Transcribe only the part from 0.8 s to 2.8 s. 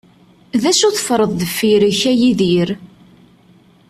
i teffreḍ deffir-k, a Yidir?